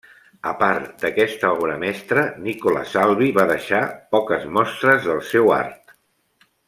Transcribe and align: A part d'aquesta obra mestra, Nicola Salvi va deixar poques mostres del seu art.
A 0.51 0.51
part 0.59 0.87
d'aquesta 1.03 1.51
obra 1.57 1.75
mestra, 1.83 2.23
Nicola 2.47 2.83
Salvi 2.93 3.29
va 3.39 3.45
deixar 3.55 3.83
poques 4.17 4.49
mostres 4.57 5.07
del 5.11 5.23
seu 5.29 5.53
art. 5.61 5.95